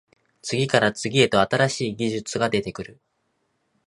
[0.41, 2.99] 次から次へと新しい技術が出てくる